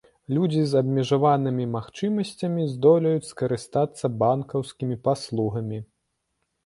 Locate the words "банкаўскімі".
4.25-4.95